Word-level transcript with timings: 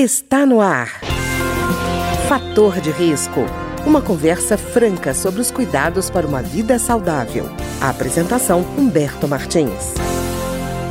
Está 0.00 0.46
no 0.46 0.60
ar. 0.60 0.86
Fator 2.28 2.80
de 2.80 2.92
risco. 2.92 3.40
Uma 3.84 4.00
conversa 4.00 4.56
franca 4.56 5.12
sobre 5.12 5.40
os 5.40 5.50
cuidados 5.50 6.08
para 6.08 6.24
uma 6.24 6.40
vida 6.40 6.78
saudável. 6.78 7.46
A 7.82 7.90
apresentação 7.90 8.60
Humberto 8.78 9.26
Martins. 9.26 9.98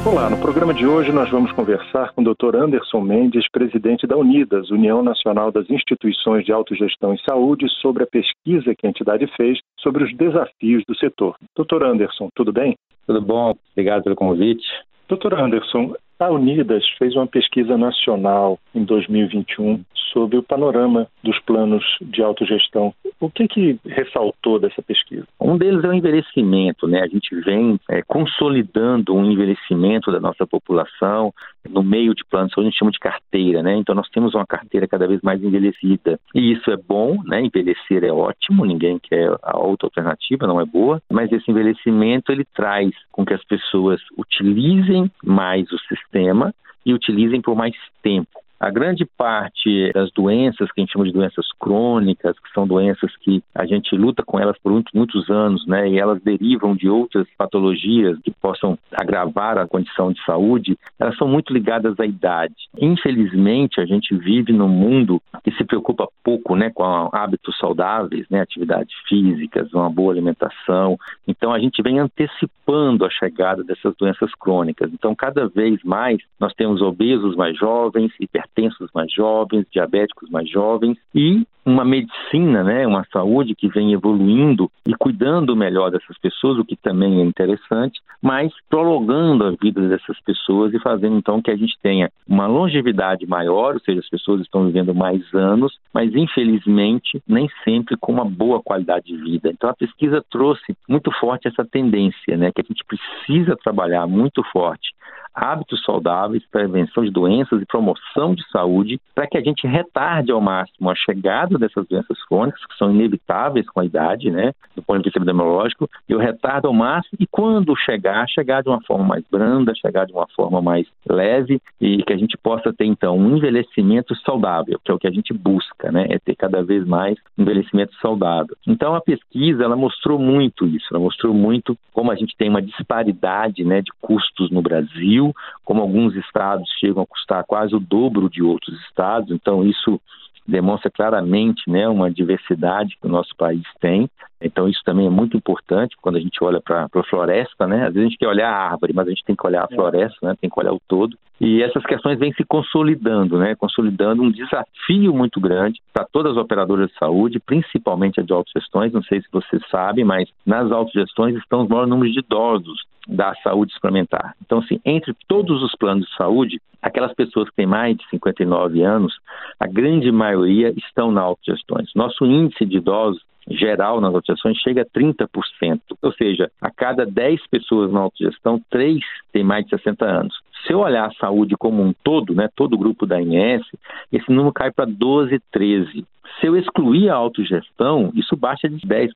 Olá, 0.06 0.30
no 0.30 0.38
programa 0.38 0.74
de 0.74 0.86
hoje 0.86 1.14
nós 1.14 1.30
vamos 1.30 1.54
conversar 1.54 2.12
com 2.12 2.22
o 2.22 2.36
Dr. 2.36 2.58
Anderson 2.58 3.00
Mendes, 3.00 3.50
presidente 3.50 4.06
da 4.06 4.18
Unidas, 4.18 4.70
União 4.72 5.02
Nacional 5.02 5.54
das 5.54 5.70
Instituições 5.70 6.44
de 6.44 6.52
Autogestão 6.52 7.14
em 7.14 7.18
Saúde, 7.20 7.66
sobre 7.82 8.04
a 8.04 8.08
pesquisa 8.08 8.76
que 8.78 8.86
a 8.86 8.90
entidade 8.90 9.26
fez 9.38 9.58
sobre 9.80 10.04
os 10.04 10.14
desafios 10.18 10.84
do 10.86 10.98
setor. 10.98 11.38
Dr. 11.58 11.82
Anderson, 11.82 12.28
tudo 12.36 12.52
bem? 12.52 12.76
Tudo 13.06 13.22
bom, 13.22 13.56
obrigado 13.72 14.04
pelo 14.04 14.18
convite. 14.18 14.68
Doutor 15.08 15.40
Anderson, 15.40 15.94
a 16.20 16.30
Unidas 16.30 16.84
fez 16.98 17.16
uma 17.16 17.28
pesquisa 17.28 17.78
nacional 17.78 18.60
em 18.76 18.84
2021 18.84 19.82
sobre 20.12 20.38
o 20.38 20.44
panorama 20.44 21.08
dos 21.24 21.40
planos 21.40 21.84
de 22.02 22.22
autogestão. 22.22 22.94
O 23.20 23.30
que, 23.30 23.48
que 23.48 23.80
ressaltou 23.86 24.60
dessa 24.60 24.82
pesquisa? 24.82 25.28
Um 25.42 25.58
deles 25.58 25.84
é 25.84 25.88
o 25.88 25.94
envelhecimento, 25.94 26.88
né? 26.88 27.02
A 27.02 27.08
gente 27.08 27.34
vem 27.42 27.80
é, 27.90 28.02
consolidando 28.04 29.16
um 29.16 29.32
envelhecimento 29.32 30.12
da 30.12 30.20
nossa 30.20 30.46
população 30.46 31.34
no 31.68 31.84
meio 31.84 32.14
de 32.14 32.24
planos, 32.24 32.54
a 32.58 32.62
gente 32.62 32.78
chama 32.78 32.92
de 32.92 33.00
carteira, 33.00 33.64
né? 33.64 33.76
Então 33.76 33.96
nós 33.96 34.08
temos 34.10 34.36
uma 34.36 34.46
carteira 34.46 34.88
cada 34.88 35.08
vez 35.08 35.20
mais 35.22 35.44
envelhecida 35.44 36.20
e 36.34 36.54
isso 36.54 36.70
é 36.70 36.78
bom, 36.78 37.22
né? 37.26 37.42
Envelhecer 37.42 38.04
é 38.04 38.12
ótimo, 38.12 38.66
ninguém 38.66 39.00
quer 39.00 39.30
a 39.42 39.58
outra 39.58 39.88
alternativa, 39.88 40.48
não 40.48 40.62
é 40.62 40.66
boa, 40.66 41.02
mas 41.12 41.32
esse 41.32 41.50
envelhecimento 41.50 42.32
ele 42.32 42.46
traz 42.56 42.92
com 43.12 43.26
que 43.26 43.34
as 43.34 43.44
pessoas 43.46 44.00
utilizem 44.18 45.12
mais 45.24 45.72
o 45.72 45.80
sistema 45.80 46.54
e 46.86 46.94
utilizem 46.94 47.42
por 47.42 47.56
mais 47.56 47.76
tempo. 48.02 48.30
A 48.60 48.72
grande 48.72 49.06
parte 49.06 49.92
das 49.94 50.12
doenças 50.12 50.72
que 50.72 50.82
a 50.82 50.84
gente 50.84 50.94
chama 50.94 51.06
de 51.06 51.14
doenças 51.14 51.46
crônicas, 51.60 52.38
que 52.40 52.52
são 52.54 52.68
doenças 52.68 53.16
que 53.18 53.44
a 53.54 53.66
gente 53.66 53.96
luta 53.96 54.24
com 54.24 54.40
elas 54.40 54.58
por 54.58 54.72
muitos, 54.72 54.92
muitos 54.94 55.30
anos, 55.30 55.66
né, 55.68 55.88
e 55.88 56.00
elas 56.00 56.22
derivam 56.22 56.76
de 56.76 56.90
outras 56.90 57.28
patologias 57.38 58.18
que 58.24 58.32
possam 58.32 58.78
agravar 58.92 59.58
a 59.58 59.68
condição 59.68 60.12
de 60.12 60.24
saúde, 60.24 60.78
elas 61.00 61.16
são 61.18 61.28
muito 61.28 61.54
ligadas 61.54 62.00
à 62.00 62.06
idade. 62.06 62.56
Infelizmente, 62.80 63.80
a 63.80 63.86
gente 63.86 64.16
vive 64.16 64.52
num 64.52 64.68
mundo 64.68 65.22
que 65.44 65.52
se 65.52 65.64
preocupa 65.64 66.08
pouco, 66.24 66.56
né, 66.56 66.72
com 66.74 66.84
hábitos 67.14 67.58
saudáveis, 67.60 68.26
né, 68.30 68.42
atividades 68.42 68.94
físicas, 69.08 69.72
uma 69.72 69.90
boa 69.90 70.12
alimentação. 70.12 70.98
Então, 71.28 71.54
a 71.54 71.60
gente 71.60 71.82
vem 71.84 72.00
antecipando 72.00 73.06
a 73.06 73.10
chegada 73.10 73.64
dessas 73.64 73.96
doenças 73.96 74.32
crônicas. 74.36 74.92
Então, 74.92 75.14
cada 75.16 75.48
vez 75.48 75.82
mais 75.84 76.18
nós 76.40 76.54
temos 76.54 76.82
obesos 76.82 77.36
mais 77.36 77.56
jovens, 77.58 78.12
hiper 78.20 78.47
hipertensos 78.48 78.90
mais 78.94 79.12
jovens, 79.12 79.66
diabéticos 79.72 80.30
mais 80.30 80.50
jovens 80.50 80.98
e 81.14 81.46
uma 81.68 81.84
medicina, 81.84 82.64
né, 82.64 82.88
uma 82.88 83.06
saúde 83.12 83.54
que 83.54 83.68
vem 83.68 83.92
evoluindo 83.92 84.72
e 84.88 84.94
cuidando 84.94 85.54
melhor 85.54 85.92
dessas 85.92 86.18
pessoas, 86.18 86.58
o 86.58 86.64
que 86.64 86.78
também 86.78 87.20
é 87.20 87.26
interessante, 87.26 88.00
mas 88.22 88.54
prolongando 88.70 89.44
a 89.44 89.52
vida 89.52 89.86
dessas 89.90 90.18
pessoas 90.22 90.74
e 90.74 90.80
fazendo 90.80 91.18
então 91.18 91.42
que 91.42 91.52
a 91.52 91.58
gente 91.58 91.78
tenha 91.84 92.10
uma 92.26 92.48
longevidade 92.48 93.28
maior, 93.28 93.74
ou 93.74 93.82
seja, 93.82 94.00
as 94.00 94.10
pessoas 94.10 94.40
estão 94.40 94.66
vivendo 94.66 94.96
mais 94.96 95.22
anos, 95.34 95.78
mas 95.94 96.16
infelizmente 96.16 97.22
nem 97.28 97.50
sempre 97.66 97.98
com 97.98 98.14
uma 98.14 98.26
boa 98.26 98.62
qualidade 98.64 99.08
de 99.08 99.18
vida. 99.18 99.50
Então 99.50 99.70
a 99.70 99.76
pesquisa 99.76 100.24
trouxe 100.32 100.74
muito 100.88 101.12
forte 101.20 101.50
essa 101.50 101.66
tendência, 101.66 102.38
né, 102.38 102.50
que 102.54 102.62
a 102.62 102.66
gente 102.66 102.84
precisa 102.86 103.58
trabalhar 103.58 104.08
muito 104.08 104.42
forte 104.54 104.96
hábitos 105.38 105.84
saudáveis, 105.84 106.44
prevenção 106.50 107.04
de 107.04 107.12
doenças 107.12 107.62
e 107.62 107.66
promoção 107.66 108.34
de 108.34 108.44
saúde, 108.50 109.00
para 109.14 109.28
que 109.28 109.38
a 109.38 109.42
gente 109.42 109.68
retarde 109.68 110.32
ao 110.32 110.42
máximo 110.42 110.90
a 110.90 110.96
chegada 110.96 111.57
dessas 111.60 111.88
doenças 111.88 112.18
crônicas, 112.26 112.64
que 112.66 112.78
são 112.78 112.92
inevitáveis 112.92 113.68
com 113.70 113.80
a 113.80 113.86
idade, 113.86 114.32
né, 114.32 114.54
do 114.76 114.82
ponto 114.82 115.00
de 115.00 115.06
vista 115.06 115.20
epidemiológico, 115.20 115.90
e 116.08 116.16
o 116.16 116.20
retardo 116.20 116.68
ao 116.68 116.74
máximo, 116.74 117.18
e 117.20 117.28
quando 117.28 117.76
chegar, 117.76 118.28
chegar 118.28 118.62
de 118.62 118.70
uma 118.70 118.82
forma 118.82 119.06
mais 119.06 119.24
branda, 119.30 119.74
chegar 119.76 120.06
de 120.06 120.14
uma 120.14 120.28
forma 120.36 120.62
mais 120.62 120.88
leve, 121.08 121.62
e 121.80 122.04
que 122.04 122.14
a 122.14 122.18
gente 122.18 122.38
possa 122.38 122.74
ter, 122.74 122.86
então, 122.86 123.18
um 123.18 123.38
envelhecimento 123.38 124.16
saudável, 124.18 124.80
que 124.84 124.92
é 124.92 124.94
o 124.94 125.00
que 125.00 125.08
a 125.08 125.12
gente 125.12 125.34
busca, 125.34 125.92
né, 125.92 126.08
é 126.10 126.20
ter 126.20 126.36
cada 126.36 126.64
vez 126.64 126.86
mais 126.86 127.18
envelhecimento 127.38 127.96
saudável. 128.02 128.56
Então, 128.66 128.96
a 128.96 129.02
pesquisa, 129.02 129.64
ela 129.64 129.76
mostrou 129.76 130.20
muito 130.20 130.66
isso, 130.66 130.88
ela 130.92 131.00
mostrou 131.00 131.34
muito 131.34 131.78
como 131.94 132.12
a 132.12 132.16
gente 132.16 132.36
tem 132.38 132.50
uma 132.50 132.62
disparidade, 132.62 133.64
né, 133.64 133.82
de 133.82 133.92
custos 134.02 134.52
no 134.52 134.62
Brasil, 134.62 135.34
como 135.66 135.82
alguns 135.82 136.16
estados 136.16 136.70
chegam 136.80 137.04
a 137.04 137.08
custar 137.08 137.44
quase 137.46 137.76
o 137.76 137.80
dobro 137.80 138.30
de 138.30 138.42
outros 138.44 138.80
estados, 138.82 139.32
então 139.32 139.64
isso 139.64 140.00
demonstra 140.48 140.90
claramente 140.90 141.70
né, 141.70 141.88
uma 141.88 142.10
diversidade 142.10 142.98
que 143.00 143.08
o 143.08 143.12
nosso 143.12 143.36
país 143.36 143.64
tem. 143.80 144.10
Então 144.42 144.70
isso 144.70 144.82
também 144.86 145.08
é 145.08 145.10
muito 145.10 145.36
importante 145.36 145.96
quando 146.02 146.18
a 146.18 146.20
gente 146.20 146.44
olha 146.44 146.62
para 146.62 146.88
a 146.94 147.04
floresta, 147.04 147.66
né? 147.66 147.88
Às 147.88 147.94
vezes 147.94 148.00
a 148.00 148.10
gente 148.10 148.18
quer 148.20 148.28
olhar 148.28 148.50
a 148.50 148.72
árvore, 148.72 148.94
mas 148.94 149.08
a 149.08 149.10
gente 149.10 149.24
tem 149.26 149.36
que 149.36 149.46
olhar 149.46 149.64
a 149.64 149.68
é. 149.72 149.76
floresta, 149.76 150.18
né? 150.22 150.36
Tem 150.40 150.50
que 150.50 150.60
olhar 150.60 150.74
o 150.74 150.82
todo. 150.88 151.18
E 151.42 151.62
essas 151.62 151.84
questões 151.86 152.20
vêm 152.20 152.32
se 152.34 152.44
consolidando, 152.44 153.38
né? 153.40 153.56
Consolidando 153.56 154.22
um 154.22 154.32
desafio 154.32 155.14
muito 155.14 155.40
grande 155.40 155.82
para 155.92 156.06
todas 156.06 156.34
as 156.34 156.38
operadoras 156.38 156.90
de 156.90 156.98
saúde, 156.98 157.40
principalmente 157.40 158.20
a 158.20 158.24
de 158.24 158.32
autogestões. 158.32 158.94
Não 158.94 159.04
sei 159.04 159.22
se 159.22 159.28
você 159.32 159.60
sabe, 159.72 160.04
mas 160.04 160.30
nas 160.46 160.72
autogestões 160.72 161.36
estão 161.36 161.64
os 161.64 161.70
maiores 161.70 161.90
números 161.90 162.14
de 162.14 162.20
idosos 162.20 162.87
da 163.08 163.34
saúde 163.36 163.74
suplementar. 163.74 164.36
Então, 164.46 164.60
assim, 164.60 164.80
entre 164.86 165.16
todos 165.28 165.64
os 165.64 165.74
planos 165.76 166.08
de 166.08 166.16
saúde, 166.16 166.62
aquelas 166.82 167.14
pessoas 167.14 167.50
que 167.50 167.56
têm 167.56 167.66
mais 167.66 167.96
de 167.96 168.08
59 168.10 168.82
anos, 168.82 169.18
a 169.60 169.68
grande 169.68 170.12
maioria 170.12 170.74
estão 170.78 171.12
na 171.12 171.22
autogestões. 171.22 171.90
Nosso 171.96 172.26
índice 172.26 172.66
de 172.66 172.78
idosos 172.78 173.22
geral 173.50 174.02
nas 174.02 174.14
autogestões 174.14 174.58
chega 174.58 174.82
a 174.82 174.86
30%. 174.86 175.80
Ou 176.02 176.12
seja, 176.14 176.52
a 176.62 176.70
cada 176.70 177.06
10 177.06 177.48
pessoas 177.48 177.92
na 177.92 178.02
autogestão, 178.02 178.62
3 178.70 179.00
têm 179.32 179.44
mais 179.44 179.64
de 179.66 179.72
60 179.72 180.06
anos. 180.06 180.36
Se 180.66 180.74
eu 180.74 180.80
olhar 180.80 181.06
a 181.06 181.14
saúde 181.14 181.56
como 181.58 181.82
um 181.82 181.94
todo, 182.04 182.36
né, 182.36 182.50
todo 182.56 182.74
o 182.74 182.78
grupo 182.78 183.06
da 183.06 183.22
INS, 183.22 183.66
esse 184.12 184.30
número 184.30 184.54
cai 184.54 184.72
para 184.72 184.86
12, 184.86 185.40
13. 185.52 186.06
Se 186.40 186.48
eu 186.48 186.58
excluir 186.58 187.10
a 187.10 187.16
autogestão, 187.16 188.12
isso 188.14 188.36
baixa 188.36 188.68
de 188.68 188.86
10%. 188.86 189.12